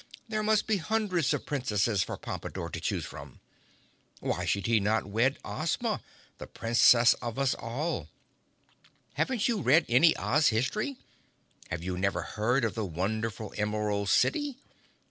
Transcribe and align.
There 0.27 0.41
must 0.41 0.65
be 0.65 0.77
hundreds 0.77 1.31
of 1.31 1.45
Princesses 1.45 2.01
for 2.01 2.17
Pompadore 2.17 2.71
to 2.71 2.79
choose 2.79 3.05
from. 3.05 3.39
Why 4.19 4.45
should 4.45 4.65
he 4.65 4.79
not 4.79 5.05
wed 5.05 5.37
Ozma, 5.45 6.01
the 6.39 6.47
princess 6.47 7.13
of 7.21 7.37
us 7.37 7.53
all? 7.53 8.09
Haven't 9.13 9.47
you 9.47 9.61
read 9.61 9.85
any 9.87 10.17
Oz 10.17 10.47
history? 10.47 10.97
Have 11.69 11.83
you 11.83 11.99
never 11.99 12.23
heard 12.23 12.65
of 12.65 12.73
the 12.73 12.83
wonderful 12.83 13.53
Emerald 13.57 14.09
City? 14.09 14.57